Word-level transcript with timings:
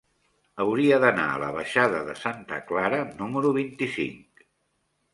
Hauria 0.63 0.97
d'anar 1.03 1.25
a 1.33 1.43
la 1.43 1.51
baixada 1.59 2.01
de 2.09 2.17
Santa 2.23 2.61
Clara 2.73 3.05
número 3.23 3.55
vint-i-cinc. 3.63 4.47